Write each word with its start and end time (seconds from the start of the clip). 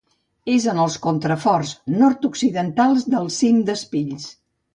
És 0.51 0.63
en 0.71 0.79
els 0.85 0.95
contraforts 1.03 1.73
nord-occidentals 1.99 3.07
del 3.17 3.31
cim 3.37 3.61
d'Espills. 3.71 4.27